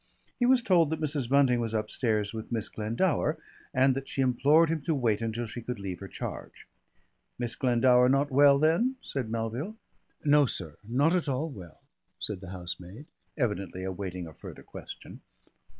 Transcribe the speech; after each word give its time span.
He 0.39 0.47
was 0.47 0.63
told 0.63 0.89
that 0.89 0.99
Mrs. 0.99 1.29
Bunting 1.29 1.59
was 1.59 1.75
upstairs 1.75 2.33
with 2.33 2.51
Miss 2.51 2.69
Glendower 2.69 3.37
and 3.71 3.93
that 3.93 4.07
she 4.07 4.23
implored 4.23 4.69
him 4.69 4.81
to 4.81 4.95
wait 4.95 5.21
until 5.21 5.45
she 5.45 5.61
could 5.61 5.77
leave 5.79 5.99
her 5.99 6.07
charge. 6.07 6.67
"Miss 7.37 7.55
Glendower 7.55 8.09
not 8.09 8.31
well, 8.31 8.57
then?" 8.57 8.95
said 9.03 9.29
Melville. 9.29 9.75
"No, 10.25 10.47
sir, 10.47 10.77
not 10.83 11.15
at 11.15 11.29
all 11.29 11.49
well," 11.51 11.81
said 12.17 12.41
the 12.41 12.49
housemaid, 12.49 13.05
evidently 13.37 13.83
awaiting 13.83 14.25
a 14.25 14.33
further 14.33 14.63
question. 14.63 15.21